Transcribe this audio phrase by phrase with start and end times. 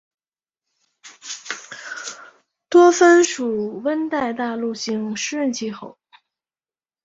[2.69, 5.99] 多芬属温带大陆性湿润气候。